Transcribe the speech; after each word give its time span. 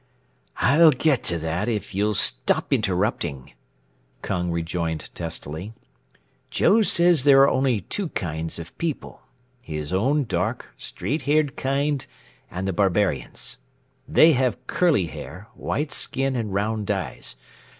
"I'll 0.57 0.89
get 0.89 1.21
to 1.25 1.37
that 1.37 1.69
if 1.69 1.93
you'll 1.93 2.15
stop 2.15 2.73
interrupting," 2.73 3.53
Kung 4.23 4.49
rejoined 4.49 5.11
testily. 5.13 5.73
"Joe 6.49 6.81
says 6.81 7.23
there 7.23 7.43
are 7.43 7.47
only 7.49 7.81
two 7.81 8.09
kinds 8.09 8.57
of 8.57 8.75
people, 8.79 9.21
his 9.61 9.93
own 9.93 10.23
dark, 10.23 10.73
straight 10.75 11.21
haired 11.29 11.55
kind 11.55 12.03
and 12.49 12.67
the 12.67 12.73
barbarians. 12.73 13.59
They 14.07 14.31
have 14.31 14.65
curly 14.65 15.05
hair, 15.05 15.49
white 15.53 15.91
skin 15.91 16.35
and 16.35 16.51
round 16.51 16.89
eyes. 16.89 17.35